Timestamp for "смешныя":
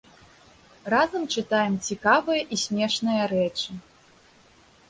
2.63-3.23